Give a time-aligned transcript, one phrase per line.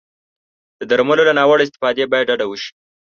[0.79, 2.71] د درملو له ناوړه استفادې باید ډډه وشي.